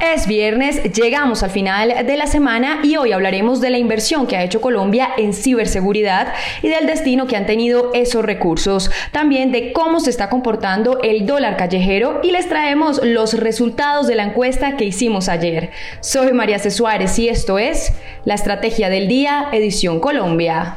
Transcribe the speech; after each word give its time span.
Es 0.00 0.28
viernes, 0.28 0.82
llegamos 0.92 1.42
al 1.42 1.50
final 1.50 2.06
de 2.06 2.16
la 2.16 2.28
semana 2.28 2.80
y 2.84 2.96
hoy 2.96 3.10
hablaremos 3.10 3.60
de 3.60 3.70
la 3.70 3.78
inversión 3.78 4.28
que 4.28 4.36
ha 4.36 4.44
hecho 4.44 4.60
Colombia 4.60 5.08
en 5.16 5.32
ciberseguridad 5.32 6.32
y 6.62 6.68
del 6.68 6.86
destino 6.86 7.26
que 7.26 7.36
han 7.36 7.46
tenido 7.46 7.90
esos 7.94 8.24
recursos. 8.24 8.92
También 9.10 9.50
de 9.50 9.72
cómo 9.72 9.98
se 9.98 10.10
está 10.10 10.28
comportando 10.28 11.00
el 11.02 11.26
dólar 11.26 11.56
callejero 11.56 12.20
y 12.22 12.30
les 12.30 12.48
traemos 12.48 13.00
los 13.02 13.34
resultados 13.34 14.06
de 14.06 14.14
la 14.14 14.24
encuesta 14.24 14.76
que 14.76 14.84
hicimos 14.84 15.28
ayer. 15.28 15.70
Soy 16.00 16.32
María 16.32 16.60
C. 16.60 16.68
Y 17.16 17.28
esto 17.28 17.58
es 17.58 17.92
La 18.24 18.34
Estrategia 18.34 18.90
del 18.90 19.08
Día, 19.08 19.48
edición 19.52 19.98
Colombia. 19.98 20.76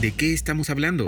¿De 0.00 0.12
qué 0.12 0.32
estamos 0.32 0.70
hablando? 0.70 1.04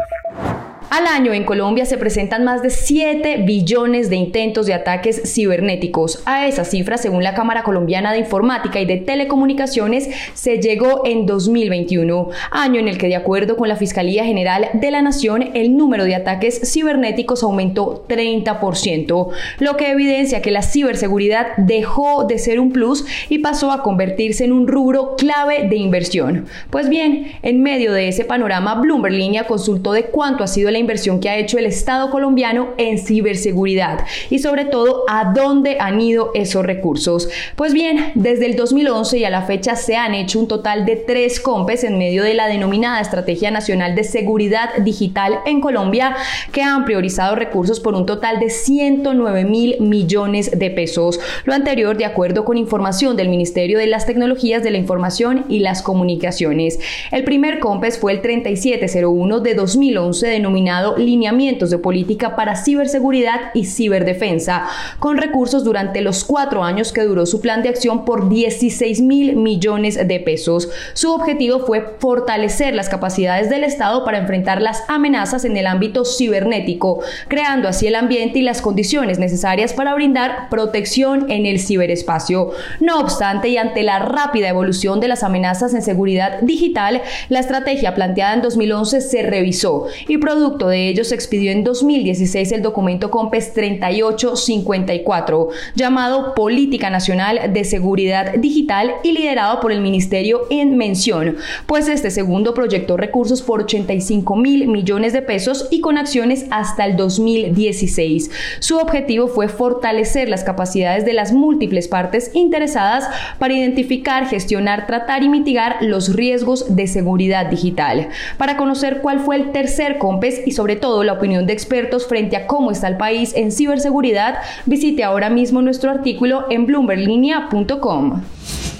Al 0.96 1.08
año 1.08 1.32
en 1.32 1.42
Colombia 1.42 1.86
se 1.86 1.98
presentan 1.98 2.44
más 2.44 2.62
de 2.62 2.70
7 2.70 3.38
billones 3.38 4.10
de 4.10 4.14
intentos 4.14 4.66
de 4.66 4.74
ataques 4.74 5.22
cibernéticos. 5.26 6.22
A 6.24 6.46
esa 6.46 6.64
cifra, 6.64 6.98
según 6.98 7.24
la 7.24 7.34
Cámara 7.34 7.64
Colombiana 7.64 8.12
de 8.12 8.20
Informática 8.20 8.78
y 8.78 8.84
de 8.84 8.98
Telecomunicaciones, 8.98 10.08
se 10.34 10.60
llegó 10.60 11.04
en 11.04 11.26
2021, 11.26 12.30
año 12.52 12.78
en 12.78 12.86
el 12.86 12.96
que, 12.96 13.08
de 13.08 13.16
acuerdo 13.16 13.56
con 13.56 13.68
la 13.68 13.74
Fiscalía 13.74 14.24
General 14.24 14.68
de 14.72 14.92
la 14.92 15.02
Nación, 15.02 15.50
el 15.54 15.76
número 15.76 16.04
de 16.04 16.14
ataques 16.14 16.60
cibernéticos 16.72 17.42
aumentó 17.42 18.06
30%, 18.08 19.30
lo 19.58 19.76
que 19.76 19.90
evidencia 19.90 20.42
que 20.42 20.52
la 20.52 20.62
ciberseguridad 20.62 21.56
dejó 21.56 22.22
de 22.22 22.38
ser 22.38 22.60
un 22.60 22.70
plus 22.70 23.04
y 23.28 23.40
pasó 23.40 23.72
a 23.72 23.82
convertirse 23.82 24.44
en 24.44 24.52
un 24.52 24.68
rubro 24.68 25.16
clave 25.16 25.66
de 25.68 25.74
inversión. 25.74 26.46
Pues 26.70 26.88
bien, 26.88 27.32
en 27.42 27.64
medio 27.64 27.92
de 27.92 28.06
ese 28.06 28.24
panorama, 28.24 28.76
Bloomberg 28.76 29.14
Línea 29.14 29.48
consultó 29.48 29.90
de 29.90 30.04
cuánto 30.04 30.44
ha 30.44 30.46
sido 30.46 30.70
la 30.70 30.83
inversión 30.84 31.18
que 31.20 31.28
ha 31.28 31.36
hecho 31.36 31.58
el 31.58 31.66
Estado 31.66 32.10
colombiano 32.10 32.68
en 32.78 32.98
ciberseguridad 32.98 34.04
y 34.30 34.38
sobre 34.38 34.64
todo 34.64 35.04
a 35.08 35.32
dónde 35.32 35.78
han 35.80 36.00
ido 36.00 36.30
esos 36.34 36.64
recursos. 36.64 37.28
Pues 37.56 37.72
bien, 37.72 38.12
desde 38.14 38.46
el 38.46 38.56
2011 38.56 39.18
y 39.18 39.24
a 39.24 39.30
la 39.30 39.42
fecha 39.42 39.76
se 39.76 39.96
han 39.96 40.14
hecho 40.14 40.38
un 40.38 40.48
total 40.48 40.84
de 40.86 40.96
tres 40.96 41.40
COMPES 41.40 41.84
en 41.84 41.98
medio 41.98 42.22
de 42.22 42.34
la 42.34 42.46
denominada 42.46 43.00
Estrategia 43.00 43.50
Nacional 43.50 43.94
de 43.94 44.04
Seguridad 44.04 44.70
Digital 44.78 45.40
en 45.46 45.60
Colombia 45.60 46.16
que 46.52 46.62
han 46.62 46.84
priorizado 46.84 47.34
recursos 47.34 47.80
por 47.80 47.94
un 47.94 48.06
total 48.06 48.38
de 48.40 48.50
109 48.50 49.44
mil 49.44 49.76
millones 49.80 50.58
de 50.58 50.70
pesos. 50.70 51.18
Lo 51.44 51.54
anterior 51.54 51.96
de 51.96 52.04
acuerdo 52.04 52.44
con 52.44 52.56
información 52.56 53.16
del 53.16 53.28
Ministerio 53.28 53.78
de 53.78 53.86
las 53.86 54.06
Tecnologías 54.06 54.62
de 54.62 54.70
la 54.70 54.78
Información 54.78 55.46
y 55.48 55.60
las 55.60 55.82
Comunicaciones. 55.82 56.78
El 57.10 57.24
primer 57.24 57.58
COMPES 57.58 57.98
fue 57.98 58.12
el 58.12 58.20
3701 58.20 59.40
de 59.40 59.54
2011 59.54 60.26
denominado 60.26 60.73
Lineamientos 60.96 61.70
de 61.70 61.78
Política 61.78 62.36
para 62.36 62.56
Ciberseguridad 62.56 63.50
y 63.54 63.66
Ciberdefensa, 63.66 64.66
con 64.98 65.18
recursos 65.18 65.64
durante 65.64 66.00
los 66.00 66.24
cuatro 66.24 66.64
años 66.64 66.92
que 66.92 67.02
duró 67.02 67.26
su 67.26 67.40
plan 67.40 67.62
de 67.62 67.68
acción 67.68 68.04
por 68.04 68.28
16 68.28 69.00
mil 69.00 69.36
millones 69.36 69.96
de 70.06 70.20
pesos. 70.20 70.68
Su 70.94 71.12
objetivo 71.12 71.60
fue 71.60 71.96
fortalecer 71.98 72.74
las 72.74 72.88
capacidades 72.88 73.50
del 73.50 73.64
Estado 73.64 74.04
para 74.04 74.18
enfrentar 74.18 74.60
las 74.60 74.82
amenazas 74.88 75.44
en 75.44 75.56
el 75.56 75.66
ámbito 75.66 76.04
cibernético, 76.04 77.00
creando 77.28 77.68
así 77.68 77.86
el 77.86 77.94
ambiente 77.94 78.38
y 78.38 78.42
las 78.42 78.60
condiciones 78.60 79.18
necesarias 79.18 79.72
para 79.72 79.94
brindar 79.94 80.48
protección 80.50 81.30
en 81.30 81.46
el 81.46 81.60
ciberespacio. 81.60 82.50
No 82.80 83.00
obstante, 83.00 83.48
y 83.48 83.56
ante 83.56 83.82
la 83.82 83.98
rápida 83.98 84.48
evolución 84.48 85.00
de 85.00 85.08
las 85.08 85.22
amenazas 85.22 85.74
en 85.74 85.82
seguridad 85.82 86.40
digital, 86.40 87.02
la 87.28 87.40
estrategia 87.40 87.94
planteada 87.94 88.34
en 88.34 88.42
2011 88.42 89.00
se 89.00 89.22
revisó 89.22 89.86
y 90.08 90.18
producto 90.18 90.63
de 90.68 90.88
ello 90.88 91.04
se 91.04 91.14
expidió 91.14 91.52
en 91.52 91.64
2016 91.64 92.52
el 92.52 92.62
documento 92.62 93.10
COMPES 93.10 93.52
3854, 93.54 95.48
llamado 95.74 96.34
Política 96.34 96.90
Nacional 96.90 97.52
de 97.52 97.64
Seguridad 97.64 98.34
Digital 98.34 98.92
y 99.02 99.12
liderado 99.12 99.60
por 99.60 99.72
el 99.72 99.80
Ministerio 99.80 100.42
en 100.50 100.76
mención, 100.76 101.36
pues 101.66 101.88
este 101.88 102.10
segundo 102.10 102.54
proyectó 102.54 102.96
recursos 102.96 103.42
por 103.42 103.62
85 103.62 104.36
mil 104.36 104.68
millones 104.68 105.12
de 105.12 105.22
pesos 105.22 105.68
y 105.70 105.80
con 105.80 105.98
acciones 105.98 106.46
hasta 106.50 106.84
el 106.84 106.96
2016. 106.96 108.30
Su 108.60 108.78
objetivo 108.78 109.28
fue 109.28 109.48
fortalecer 109.48 110.28
las 110.28 110.44
capacidades 110.44 111.04
de 111.04 111.12
las 111.12 111.32
múltiples 111.32 111.88
partes 111.88 112.30
interesadas 112.34 113.08
para 113.38 113.54
identificar, 113.54 114.26
gestionar, 114.28 114.86
tratar 114.86 115.22
y 115.22 115.28
mitigar 115.28 115.76
los 115.80 116.14
riesgos 116.14 116.76
de 116.76 116.86
seguridad 116.86 117.46
digital. 117.46 118.08
Para 118.36 118.56
conocer 118.56 119.00
cuál 119.00 119.20
fue 119.20 119.36
el 119.36 119.52
tercer 119.52 119.98
COMPES 119.98 120.43
y 120.46 120.52
sobre 120.52 120.76
todo 120.76 121.04
la 121.04 121.14
opinión 121.14 121.46
de 121.46 121.52
expertos 121.52 122.06
frente 122.06 122.36
a 122.36 122.46
cómo 122.46 122.70
está 122.70 122.88
el 122.88 122.96
país 122.96 123.32
en 123.34 123.52
ciberseguridad, 123.52 124.38
visite 124.66 125.04
ahora 125.04 125.30
mismo 125.30 125.62
nuestro 125.62 125.90
artículo 125.90 126.46
en 126.50 126.66
bloomberlinia.com. 126.66 128.22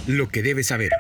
Lo 0.07 0.29
que 0.29 0.43
debes 0.43 0.67
saber. 0.67 0.91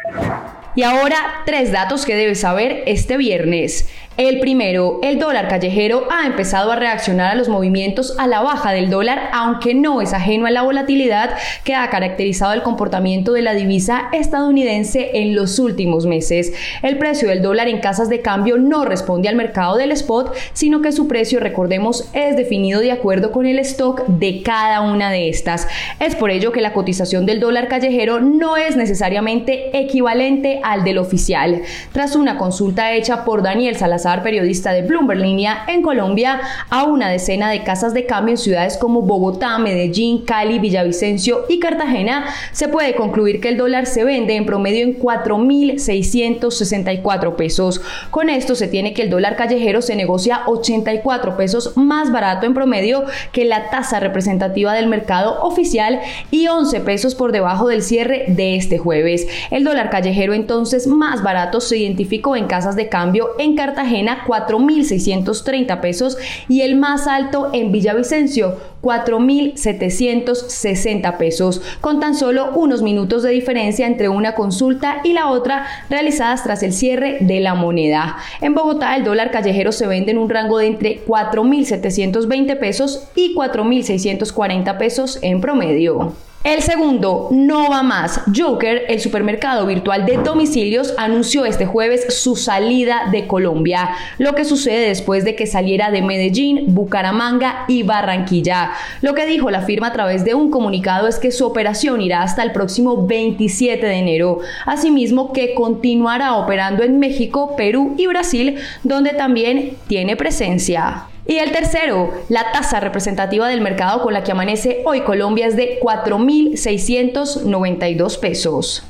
Y 0.77 0.83
ahora, 0.83 1.17
tres 1.47 1.71
datos 1.71 2.05
que 2.05 2.17
debes 2.17 2.41
saber 2.41 2.83
este 2.87 3.17
viernes. 3.17 3.89
El 4.17 4.39
primero, 4.39 5.01
el 5.03 5.19
dólar 5.19 5.49
callejero 5.49 6.07
ha 6.09 6.25
empezado 6.25 6.71
a 6.71 6.77
reaccionar 6.77 7.33
a 7.33 7.35
los 7.35 7.49
movimientos 7.49 8.15
a 8.17 8.29
la 8.29 8.43
baja 8.43 8.71
del 8.71 8.89
dólar, 8.89 9.29
aunque 9.33 9.75
no 9.75 10.01
es 10.01 10.13
ajeno 10.13 10.47
a 10.47 10.53
la 10.53 10.63
volatilidad 10.63 11.31
que 11.65 11.75
ha 11.75 11.91
caracterizado 11.91 12.53
el 12.53 12.63
comportamiento 12.63 13.33
de 13.33 13.43
la 13.43 13.55
divisa 13.55 14.11
estadounidense 14.13 15.11
en 15.15 15.35
los 15.35 15.59
últimos 15.59 16.07
meses. 16.07 16.53
El 16.83 16.97
precio 16.97 17.29
del 17.29 17.43
dólar 17.43 17.67
en 17.67 17.81
casas 17.81 18.09
de 18.09 18.21
cambio 18.21 18.57
no 18.57 18.85
responde 18.85 19.29
al 19.29 19.35
mercado 19.35 19.77
del 19.77 19.91
spot, 19.91 20.33
sino 20.53 20.81
que 20.81 20.93
su 20.93 21.09
precio, 21.09 21.41
recordemos, 21.41 22.09
es 22.13 22.37
definido 22.37 22.81
de 22.81 22.93
acuerdo 22.93 23.33
con 23.33 23.47
el 23.47 23.59
stock 23.59 24.07
de 24.07 24.43
cada 24.43 24.83
una 24.83 25.11
de 25.11 25.29
estas. 25.29 25.67
Es 25.99 26.15
por 26.15 26.31
ello 26.31 26.53
que 26.53 26.61
la 26.61 26.73
cotización 26.73 27.27
del 27.27 27.41
dólar 27.41 27.67
callejero 27.67 28.21
no 28.21 28.57
es 28.57 28.77
necesariamente 28.77 29.77
equivalente 29.77 30.61
al 30.63 30.85
del 30.85 30.99
oficial. 30.99 31.63
Tras 31.91 32.15
una 32.15 32.39
consulta 32.39 32.93
hecha 32.93 33.25
por 33.25 33.43
Daniel 33.43 33.75
Salazar, 33.75 34.04
periodista 34.23 34.73
de 34.73 34.83
Bloomberg 34.83 35.21
Línea 35.21 35.65
en 35.67 35.81
Colombia, 35.81 36.43
a 36.69 36.85
una 36.85 37.09
decena 37.09 37.49
de 37.51 37.65
casas 37.65 37.95
de 37.95 38.05
cambio 38.05 38.35
en 38.35 38.39
ciudades 38.39 38.77
como 38.77 39.01
Bogotá, 39.03 39.57
Medellín, 39.59 40.25
Cali, 40.25 40.59
Villavicencio 40.59 41.47
y 41.49 41.59
Cartagena, 41.59 42.27
se 42.53 42.69
puede 42.69 42.95
concluir 42.95 43.41
que 43.41 43.49
el 43.49 43.57
dólar 43.57 43.87
se 43.87 44.05
vende 44.05 44.37
en 44.37 44.45
promedio 44.45 44.83
en 44.83 44.99
4.664 44.99 47.37
pesos. 47.37 47.81
Con 48.11 48.29
esto 48.29 48.55
se 48.55 48.69
tiene 48.69 48.93
que 48.93 49.01
el 49.03 49.09
dólar 49.11 49.37
callejero 49.37 49.81
se 49.81 49.97
negocia 49.97 50.43
84 50.47 51.39
pesos 51.39 51.75
más 51.77 52.13
barato 52.13 52.45
en 52.47 52.53
promedio 52.55 53.05
que 53.33 53.47
la 53.47 53.71
tasa 53.71 54.01
representativa 54.01 54.75
del 54.75 54.89
mercado 54.89 55.41
oficial 55.43 56.01
y 56.31 56.49
11 56.49 56.81
pesos 56.81 57.15
por 57.15 57.33
debajo 57.33 57.69
del 57.69 57.81
cierre 57.83 58.27
de 58.29 58.57
este 58.57 58.77
jueves. 58.77 59.27
El 59.51 59.65
dólar 59.65 59.89
callejero 59.89 60.35
entonces 60.35 60.87
más 60.87 61.23
barato 61.23 61.63
se 61.63 61.79
identificó 61.79 62.37
en 62.37 62.47
casas 62.47 62.77
de 62.77 62.91
cambio 62.91 63.31
en 63.39 63.57
Cartagena 63.57 63.94
4.630 64.03 65.81
pesos 65.81 66.19
y 66.49 66.63
el 66.63 66.77
más 66.77 67.07
alto 67.07 67.51
en 67.53 67.71
Villavicencio 67.73 68.57
4.760 68.83 71.17
pesos, 71.17 71.63
con 71.81 72.01
tan 72.01 72.15
solo 72.15 72.51
unos 72.55 72.83
minutos 72.83 73.23
de 73.23 73.31
diferencia 73.31 73.87
entre 73.87 74.11
una 74.11 74.35
consulta 74.35 75.01
y 75.05 75.15
la 75.15 75.31
otra 75.31 75.67
realizadas 75.89 76.45
tras 76.45 76.63
el 76.63 76.73
cierre 76.73 77.19
de 77.21 77.41
la 77.41 77.55
moneda. 77.55 78.17
En 78.41 78.55
Bogotá 78.55 78.97
el 78.97 79.05
dólar 79.05 79.31
callejero 79.31 79.71
se 79.73 79.87
vende 79.87 80.13
en 80.13 80.19
un 80.19 80.29
rango 80.29 80.59
de 80.59 80.67
entre 80.67 81.05
4.720 81.07 82.59
pesos 82.59 83.09
y 83.15 83.35
4.640 83.35 84.79
pesos 84.79 85.19
en 85.23 85.41
promedio. 85.41 86.13
El 86.45 86.61
segundo, 86.61 87.29
no 87.31 87.71
va 87.71 87.83
más. 87.83 88.21
Joker, 88.37 88.83
el 88.89 89.01
supermercado 89.01 89.65
virtual 89.65 90.05
de 90.05 90.19
domicilios, 90.19 90.93
anunció 90.99 91.47
este 91.47 91.65
jueves 91.65 92.21
su 92.21 92.37
salida 92.37 93.09
de 93.11 93.27
Colombia, 93.27 93.97
lo 94.19 94.35
que 94.35 94.45
sucede 94.45 94.89
después 94.89 95.25
de 95.25 95.37
que 95.37 95.47
saliera 95.47 95.91
de 95.91 96.03
Medellín, 96.03 96.75
Bucaramanga 96.75 97.65
y 97.67 97.83
Barranquilla. 97.83 98.73
Lo 99.01 99.15
que 99.15 99.25
dijo 99.25 99.51
la 99.51 99.63
firma 99.63 99.87
a 99.87 99.93
través 99.95 100.27
de 100.27 100.35
un 100.35 100.51
comunicado 100.51 101.09
es 101.09 101.19
que 101.19 101.33
su 101.33 101.47
operación 101.47 102.03
irá 102.03 102.21
hasta 102.21 102.43
el 102.43 102.53
próximo 102.53 103.07
27 103.07 103.87
de 103.87 103.95
enero. 103.95 104.41
Asimismo, 104.67 105.33
que 105.33 105.55
continuará 105.55 106.37
operando 106.37 106.83
en 106.83 106.99
México, 106.99 107.57
Perú 107.57 107.95
y 107.97 108.07
Brasil, 108.07 108.57
donde 108.83 109.15
también 109.15 109.79
tiene 109.89 110.15
presencia. 110.15 111.07
Y 111.27 111.39
el 111.39 111.53
tercero, 111.53 112.11
la 112.29 112.53
tasa 112.53 112.81
representativa 112.81 113.49
del 113.49 113.63
mercado 113.63 114.03
con 114.03 114.13
la 114.13 114.23
que 114.23 114.33
amanece 114.33 114.83
hoy 114.85 115.01
Colombia 115.03 115.47
es 115.47 115.57
de 115.57 115.81
4.692 115.81 118.21
pesos. 118.21 118.83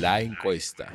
La 0.00 0.20
encuesta. 0.20 0.86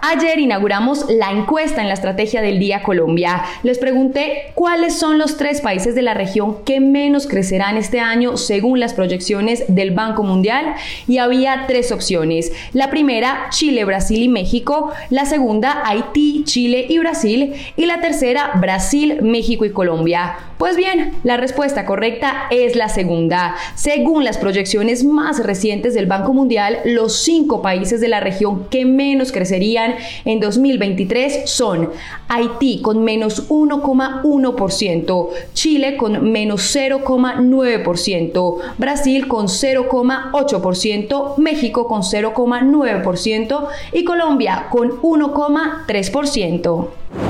Ayer 0.00 0.38
inauguramos 0.38 1.10
la 1.10 1.30
encuesta 1.30 1.82
en 1.82 1.88
la 1.88 1.94
Estrategia 1.94 2.40
del 2.40 2.58
Día 2.58 2.82
Colombia. 2.82 3.44
Les 3.62 3.78
pregunté 3.78 4.52
cuáles 4.54 4.98
son 4.98 5.18
los 5.18 5.36
tres 5.36 5.60
países 5.60 5.94
de 5.94 6.00
la 6.00 6.14
región 6.14 6.64
que 6.64 6.80
menos 6.80 7.26
crecerán 7.26 7.76
este 7.76 8.00
año 8.00 8.38
según 8.38 8.80
las 8.80 8.94
proyecciones 8.94 9.64
del 9.68 9.90
Banco 9.90 10.22
Mundial 10.22 10.74
y 11.06 11.18
había 11.18 11.64
tres 11.66 11.92
opciones. 11.92 12.50
La 12.72 12.88
primera, 12.88 13.48
Chile, 13.50 13.84
Brasil 13.84 14.22
y 14.22 14.28
México. 14.28 14.90
La 15.10 15.26
segunda, 15.26 15.82
Haití, 15.84 16.42
Chile 16.44 16.86
y 16.88 16.98
Brasil. 16.98 17.54
Y 17.76 17.84
la 17.84 18.00
tercera, 18.00 18.52
Brasil, 18.54 19.18
México 19.22 19.66
y 19.66 19.70
Colombia. 19.70 20.36
Pues 20.56 20.76
bien, 20.76 21.12
la 21.24 21.36
respuesta 21.36 21.84
correcta 21.84 22.46
es 22.50 22.74
la 22.76 22.88
segunda. 22.88 23.56
Según 23.74 24.24
las 24.24 24.38
proyecciones 24.38 25.04
más 25.04 25.42
recientes 25.42 25.94
del 25.94 26.06
Banco 26.06 26.32
Mundial, 26.32 26.78
los 26.84 27.22
cinco 27.22 27.62
países 27.62 28.00
de 28.00 28.08
la 28.08 28.20
región 28.20 28.29
que 28.70 28.84
menos 28.84 29.32
crecerían 29.32 29.96
en 30.24 30.40
2023 30.40 31.50
son 31.50 31.90
Haití 32.28 32.80
con 32.82 33.04
menos 33.04 33.48
1,1%, 33.48 35.28
Chile 35.52 35.96
con 35.96 36.30
menos 36.30 36.74
0,9%, 36.74 38.56
Brasil 38.78 39.28
con 39.28 39.46
0,8%, 39.46 41.36
México 41.38 41.86
con 41.86 42.02
0,9% 42.02 43.68
y 43.92 44.04
Colombia 44.04 44.66
con 44.70 45.00
1,3%. 45.00 47.29